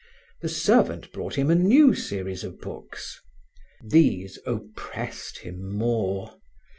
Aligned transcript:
The 0.41 0.49
servant 0.49 1.11
brought 1.11 1.35
him 1.37 1.51
a 1.51 1.55
new 1.55 1.93
series 1.93 2.43
of 2.43 2.59
books. 2.59 3.21
These 3.87 4.39
oppressed 4.47 5.37
him 5.37 5.71
more. 5.77 6.37